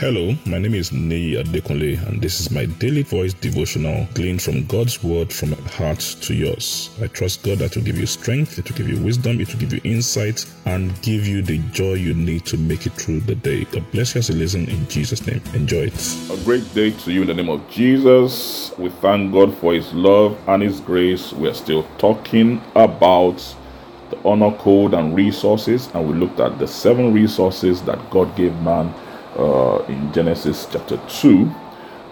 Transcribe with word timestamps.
Hello, 0.00 0.34
my 0.46 0.58
name 0.58 0.72
is 0.72 0.92
Nei 0.92 1.36
Adekunle, 1.36 2.08
and 2.08 2.22
this 2.22 2.40
is 2.40 2.50
my 2.50 2.64
daily 2.64 3.02
voice 3.02 3.34
devotional 3.34 4.08
gleaned 4.14 4.40
from 4.40 4.64
God's 4.64 5.04
word 5.04 5.30
from 5.30 5.50
my 5.50 5.58
heart 5.68 6.00
to 6.22 6.32
yours. 6.32 6.88
I 7.02 7.06
trust 7.08 7.42
God 7.42 7.58
that 7.58 7.76
will 7.76 7.82
give 7.82 7.98
you 7.98 8.06
strength, 8.06 8.58
it 8.58 8.66
will 8.66 8.78
give 8.78 8.88
you 8.88 8.96
wisdom, 9.04 9.42
it 9.42 9.52
will 9.52 9.60
give 9.60 9.74
you 9.74 9.80
insight, 9.84 10.46
and 10.64 10.90
give 11.02 11.26
you 11.26 11.42
the 11.42 11.58
joy 11.74 11.92
you 11.92 12.14
need 12.14 12.46
to 12.46 12.56
make 12.56 12.86
it 12.86 12.94
through 12.94 13.20
the 13.20 13.34
day. 13.34 13.64
God 13.64 13.84
bless 13.92 14.14
you 14.14 14.20
as 14.20 14.30
you 14.30 14.36
listen 14.36 14.70
in 14.70 14.88
Jesus' 14.88 15.26
name. 15.26 15.42
Enjoy 15.52 15.90
it. 15.92 16.16
A 16.30 16.44
great 16.44 16.72
day 16.72 16.92
to 16.92 17.12
you 17.12 17.20
in 17.20 17.26
the 17.26 17.34
name 17.34 17.50
of 17.50 17.68
Jesus. 17.68 18.72
We 18.78 18.88
thank 18.88 19.34
God 19.34 19.54
for 19.58 19.74
His 19.74 19.92
love 19.92 20.34
and 20.48 20.62
His 20.62 20.80
grace. 20.80 21.34
We 21.34 21.46
are 21.46 21.52
still 21.54 21.86
talking 21.98 22.62
about 22.74 23.36
the 24.08 24.18
honor 24.24 24.56
code 24.56 24.94
and 24.94 25.14
resources, 25.14 25.90
and 25.92 26.08
we 26.08 26.14
looked 26.14 26.40
at 26.40 26.58
the 26.58 26.66
seven 26.66 27.12
resources 27.12 27.82
that 27.82 28.08
God 28.08 28.34
gave 28.34 28.54
man 28.62 28.94
uh, 29.36 29.84
in 29.88 30.12
Genesis 30.12 30.66
chapter 30.70 30.98
2. 31.08 31.50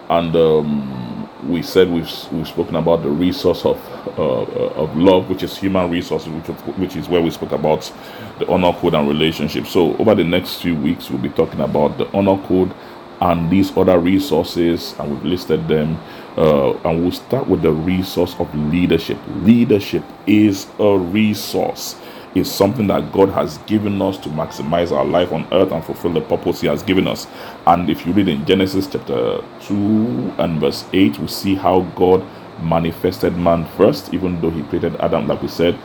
And 0.09 0.35
um, 0.35 1.29
we 1.47 1.61
said 1.61 1.89
we've, 1.89 2.11
we've 2.31 2.47
spoken 2.47 2.75
about 2.75 3.03
the 3.03 3.09
resource 3.09 3.65
of, 3.65 3.77
uh, 4.17 4.41
of 4.81 4.95
love, 4.97 5.29
which 5.29 5.43
is 5.43 5.57
human 5.57 5.89
resources, 5.89 6.29
which, 6.29 6.47
which 6.77 6.95
is 6.95 7.07
where 7.07 7.21
we 7.21 7.29
spoke 7.29 7.51
about 7.51 7.91
the 8.39 8.47
honor 8.47 8.73
code 8.73 8.95
and 8.95 9.07
relationship. 9.07 9.67
So, 9.67 9.95
over 9.97 10.15
the 10.15 10.23
next 10.23 10.61
few 10.61 10.75
weeks, 10.75 11.09
we'll 11.09 11.21
be 11.21 11.29
talking 11.29 11.61
about 11.61 11.97
the 11.97 12.11
honor 12.11 12.41
code 12.47 12.73
and 13.21 13.49
these 13.49 13.75
other 13.75 13.99
resources, 13.99 14.95
and 14.99 15.11
we've 15.11 15.25
listed 15.25 15.67
them. 15.67 15.99
Uh, 16.37 16.73
and 16.85 17.01
we'll 17.01 17.11
start 17.11 17.47
with 17.47 17.61
the 17.61 17.71
resource 17.71 18.33
of 18.39 18.53
leadership. 18.71 19.17
Leadership 19.41 20.03
is 20.25 20.67
a 20.79 20.97
resource 20.97 21.95
is 22.35 22.51
something 22.51 22.87
that 22.87 23.11
God 23.11 23.29
has 23.29 23.57
given 23.59 24.01
us 24.01 24.17
to 24.19 24.29
maximize 24.29 24.91
our 24.91 25.05
life 25.05 25.31
on 25.31 25.47
earth 25.51 25.71
and 25.71 25.83
fulfill 25.83 26.13
the 26.13 26.21
purpose 26.21 26.61
He 26.61 26.67
has 26.67 26.83
given 26.83 27.07
us. 27.07 27.27
And 27.65 27.89
if 27.89 28.05
you 28.05 28.13
read 28.13 28.27
in 28.27 28.45
Genesis 28.45 28.87
chapter 28.87 29.43
2 29.61 30.35
and 30.37 30.59
verse 30.59 30.85
8, 30.93 31.17
we 31.19 31.27
see 31.27 31.55
how 31.55 31.81
God 31.95 32.23
manifested 32.61 33.35
man 33.37 33.65
first, 33.77 34.13
even 34.13 34.39
though 34.41 34.51
He 34.51 34.63
created 34.63 34.95
Adam, 34.97 35.27
like 35.27 35.41
we 35.41 35.47
said, 35.47 35.77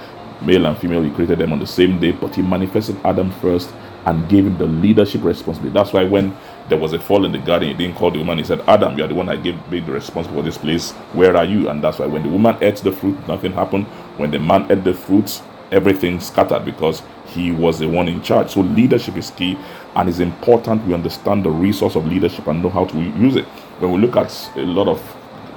male 0.43 0.67
and 0.67 0.77
female, 0.77 1.03
He 1.03 1.11
created 1.11 1.39
them 1.39 1.53
on 1.53 1.59
the 1.61 1.67
same 1.67 1.99
day, 1.99 2.13
but 2.13 2.35
He 2.35 2.43
manifested 2.43 2.97
Adam 3.05 3.31
first 3.41 3.71
and 4.07 4.29
gave 4.29 4.47
him 4.47 4.57
the 4.59 4.67
leadership 4.67 5.23
responsibility. 5.23 5.73
That's 5.73 5.93
why 5.93 6.05
when 6.05 6.37
there 6.69 6.79
was 6.79 6.93
a 6.93 6.99
fall 6.99 7.25
in 7.25 7.33
the 7.33 7.39
garden, 7.39 7.69
he 7.69 7.75
didn't 7.75 7.97
call 7.97 8.11
the 8.11 8.19
woman. 8.19 8.39
He 8.39 8.45
said, 8.45 8.61
Adam, 8.69 8.97
you 8.99 9.05
are 9.05 9.09
the 9.09 9.15
one 9.15 9.29
I 9.29 9.37
gave 9.37 9.59
the 9.71 9.81
responsible 9.81 10.39
for 10.39 10.43
this 10.43 10.59
place. 10.59 10.93
Where 11.13 11.37
are 11.37 11.45
you? 11.45 11.69
And 11.69 11.83
that's 11.83 11.99
why 11.99 12.07
when 12.07 12.23
the 12.23 12.29
woman 12.29 12.57
ate 12.61 12.77
the 12.77 12.93
fruit, 12.93 13.17
nothing 13.27 13.53
happened. 13.53 13.87
When 14.19 14.31
the 14.31 14.39
man 14.39 14.71
ate 14.71 14.85
the 14.85 14.95
fruits, 14.95 15.43
everything 15.75 16.21
scattered 16.21 16.65
because 16.65 17.03
he 17.27 17.51
was 17.51 17.81
the 17.81 17.89
one 17.89 18.09
in 18.09 18.23
charge. 18.23 18.51
So 18.51 18.61
leadership 18.61 19.17
is 19.17 19.31
key 19.33 19.59
and 19.97 20.09
it's 20.09 20.21
important 20.21 20.87
we 20.87 20.95
understand 20.95 21.45
the 21.45 21.51
resource 21.51 21.97
of 21.97 22.07
leadership 22.07 22.47
and 22.47 22.63
know 22.63 22.71
how 22.71 22.85
to 22.87 22.97
use 22.99 23.37
it. 23.37 23.45
When 23.81 23.93
we 23.93 23.99
look 23.99 24.17
at 24.17 24.51
a 24.57 24.63
lot 24.63 24.89
of 24.89 25.01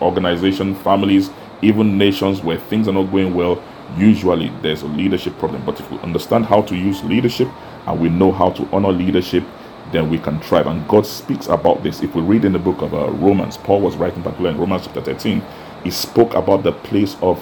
organizations, 0.02 0.78
families, 0.82 1.30
even 1.62 1.98
nations 1.98 2.42
where 2.42 2.58
things 2.58 2.88
are 2.88 2.94
not 2.94 3.12
going 3.12 3.34
well, 3.36 3.64
usually 3.98 4.50
there's 4.62 4.82
a 4.82 4.88
leadership 4.88 5.38
problem. 5.38 5.64
But 5.66 5.80
if 5.80 5.90
we 5.92 6.00
understand 6.00 6.46
how 6.46 6.64
to 6.64 6.76
use 6.76 7.04
leadership 7.04 7.48
and 7.86 8.00
we 8.00 8.10
know 8.10 8.32
how 8.32 8.50
to 8.52 8.68
honor 8.72 8.92
leadership, 8.92 9.44
then 9.92 10.10
we 10.10 10.18
can 10.18 10.40
thrive. 10.42 10.68
And 10.68 10.86
God 10.88 11.06
speaks 11.06 11.48
about 11.48 11.84
this. 11.84 12.02
If 12.02 12.16
we 12.16 12.22
read 12.22 12.44
in 12.44 12.54
the 12.54 12.60
book 12.60 12.82
of 12.82 12.94
uh, 12.94 13.10
Romans, 13.12 13.58
Paul 13.58 13.82
was 13.82 13.96
writing 13.96 14.24
particularly 14.24 14.56
in 14.56 14.60
Romans 14.60 14.86
chapter 14.86 15.02
13, 15.02 15.44
he 15.84 15.92
spoke 15.92 16.34
about 16.34 16.64
the 16.64 16.74
place 16.74 17.16
of 17.22 17.42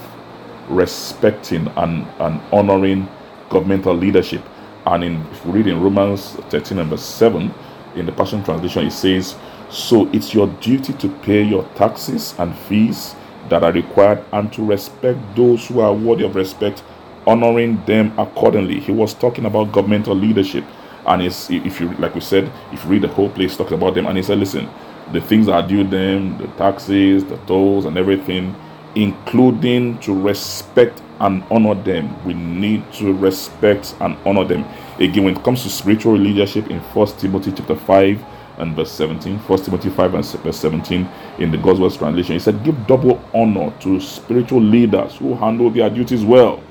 respecting 0.70 1.68
and, 1.78 2.08
and 2.20 2.42
honoring 2.52 3.08
governmental 3.50 3.96
leadership. 3.96 4.44
And 4.86 5.04
in 5.04 5.22
if 5.32 5.46
we 5.46 5.54
read 5.54 5.68
in 5.68 5.82
Romans 5.82 6.32
13 6.50 6.80
and 6.80 6.90
verse 6.90 7.04
7, 7.04 7.54
in 7.96 8.06
the 8.06 8.12
Passion 8.12 8.44
Translation, 8.44 8.86
it 8.88 8.92
says, 8.92 9.36
So 9.70 10.08
it's 10.12 10.34
your 10.34 10.48
duty 10.62 10.94
to 10.94 11.10
pay 11.10 11.42
your 11.44 11.64
taxes 11.76 12.36
and 12.38 12.56
fees 12.58 13.16
that 13.50 13.64
are 13.64 13.72
required 13.72 14.24
and 14.32 14.52
to 14.54 14.64
respect 14.64 15.20
those 15.36 15.68
who 15.68 15.80
are 15.80 15.94
worthy 15.94 16.26
of 16.26 16.36
respect, 16.36 16.84
honoring 17.26 17.84
them 17.86 18.18
accordingly. 18.20 18.80
He 18.80 18.92
was 18.92 19.14
talking 19.14 19.46
about 19.46 19.72
governmental 19.72 20.16
leadership. 20.16 20.64
And 21.08 21.22
it's, 21.22 21.50
if 21.52 21.80
you, 21.80 21.94
like 21.94 22.16
we 22.16 22.22
said, 22.22 22.52
if 22.72 22.84
you 22.84 22.92
read 22.92 23.04
the 23.04 23.08
whole 23.08 23.30
place, 23.30 23.56
talks 23.56 23.72
about 23.72 23.94
them. 23.94 24.08
And 24.08 24.18
he 24.18 24.24
said, 24.24 24.40
listen, 24.40 24.68
the 25.12 25.22
things 25.22 25.46
that 25.46 25.54
are 25.54 25.68
due 25.68 25.84
them, 25.84 26.38
the 26.40 26.48
taxes, 26.58 27.24
the 27.24 27.38
tolls, 27.46 27.86
and 27.86 27.98
everything, 27.98 28.56
including 28.96 30.00
to 30.00 30.14
respect 30.14 31.02
and 31.20 31.44
honor 31.52 31.76
them. 31.76 32.24
We 32.26 32.34
need 32.34 32.92
to 32.94 33.14
respect 33.14 33.96
and 34.02 34.18
honor 34.26 34.46
them. 34.46 34.66
Again, 35.00 35.26
when 35.26 35.38
it 35.38 35.44
comes 35.44 35.64
to 35.64 35.70
spiritual 35.70 36.18
leadership 36.18 36.70
in 36.70 36.82
First 36.94 37.20
Timothy 37.20 37.52
chapter 37.52 37.76
5 37.76 38.26
and 38.58 38.76
verse 38.76 38.92
17, 38.92 39.40
First 39.40 39.66
Timothy 39.66 39.90
5 39.90 40.14
and 40.14 40.26
verse 40.26 40.58
17 40.58 41.08
in 41.40 41.52
the 41.52 41.58
Gospel 41.58 41.90
translation, 41.92 42.34
he 42.34 42.40
said, 42.40 42.64
Give 42.64 42.88
double 42.88 43.22
honor 43.34 43.74
to 43.82 44.00
spiritual 44.00 44.62
leaders 44.62 45.16
who 45.18 45.36
handle 45.36 45.70
their 45.70 45.90
duties 45.90 46.24
well. 46.24 46.62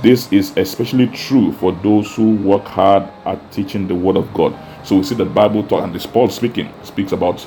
This 0.00 0.32
is 0.32 0.56
especially 0.56 1.08
true 1.08 1.50
for 1.52 1.72
those 1.72 2.14
who 2.14 2.36
work 2.36 2.64
hard 2.64 3.02
at 3.26 3.50
teaching 3.50 3.88
the 3.88 3.94
word 3.96 4.16
of 4.16 4.32
God. 4.32 4.56
So 4.86 4.96
we 4.96 5.02
see 5.02 5.16
the 5.16 5.24
Bible 5.24 5.64
talk, 5.64 5.82
and 5.82 5.92
this 5.92 6.06
Paul 6.06 6.28
speaking 6.28 6.72
speaks 6.84 7.10
about 7.10 7.44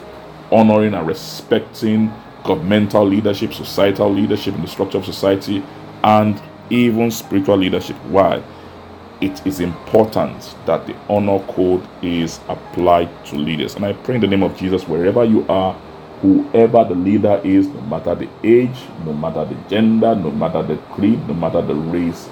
honoring 0.51 0.93
and 0.93 1.07
respecting 1.07 2.13
governmental 2.43 3.05
leadership, 3.05 3.53
societal 3.53 4.11
leadership 4.11 4.55
in 4.55 4.61
the 4.61 4.67
structure 4.67 4.97
of 4.97 5.05
society, 5.05 5.63
and 6.03 6.41
even 6.69 7.11
spiritual 7.11 7.57
leadership. 7.57 7.95
Why? 8.07 8.41
It 9.19 9.45
is 9.45 9.59
important 9.59 10.55
that 10.65 10.87
the 10.87 10.95
honor 11.07 11.39
code 11.47 11.87
is 12.01 12.39
applied 12.47 13.09
to 13.27 13.35
leaders. 13.35 13.75
And 13.75 13.85
I 13.85 13.93
pray 13.93 14.15
in 14.15 14.21
the 14.21 14.27
name 14.27 14.41
of 14.41 14.57
Jesus, 14.57 14.87
wherever 14.87 15.23
you 15.23 15.45
are, 15.47 15.73
whoever 16.21 16.83
the 16.83 16.95
leader 16.95 17.39
is, 17.43 17.67
no 17.67 17.81
matter 17.81 18.15
the 18.15 18.29
age, 18.43 18.77
no 19.05 19.13
matter 19.13 19.45
the 19.45 19.55
gender, 19.69 20.15
no 20.15 20.31
matter 20.31 20.63
the 20.63 20.77
creed, 20.93 21.27
no 21.27 21.33
matter 21.33 21.61
the 21.61 21.75
race, 21.75 22.29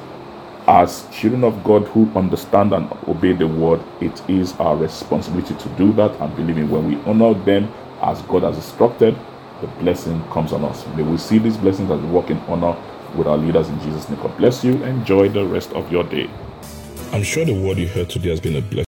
as 0.68 1.08
children 1.12 1.44
of 1.44 1.64
God 1.64 1.88
who 1.88 2.12
understand 2.16 2.74
and 2.74 2.92
obey 3.08 3.34
the 3.34 3.48
word, 3.48 3.82
it 4.02 4.22
is 4.30 4.54
our 4.54 4.76
responsibility 4.76 5.56
to 5.56 5.70
do 5.70 5.92
that 5.94 6.12
and 6.22 6.36
believing 6.36 6.70
when 6.70 6.88
we 6.88 6.96
honor 7.10 7.34
them 7.34 7.72
as 8.02 8.22
God 8.24 8.44
has 8.44 8.56
instructed, 8.56 9.18
the 9.62 9.68
blessing 9.82 10.22
comes 10.32 10.54
on 10.54 10.64
us. 10.66 10.86
May 10.96 11.04
we 11.04 11.18
see 11.18 11.38
these 11.38 11.58
blessings 11.58 11.92
as 11.92 12.00
we 12.00 12.08
walk 12.08 12.30
in 12.30 12.38
honor 12.48 12.76
with 13.16 13.28
our 13.28 13.38
leaders 13.38 13.70
in 13.70 13.80
Jesus' 13.82 14.10
name. 14.10 14.20
God 14.22 14.38
bless 14.38 14.64
you. 14.64 14.84
Enjoy 14.84 15.30
the 15.30 15.46
rest 15.46 15.72
of 15.74 15.92
your 15.92 16.04
day. 16.04 16.30
I'm 17.12 17.24
sure 17.24 17.46
the 17.46 17.54
word 17.54 17.78
you 17.78 17.88
heard 17.88 18.10
today 18.10 18.30
has 18.30 18.40
been 18.40 18.56
a 18.56 18.62
blessing. 18.62 18.89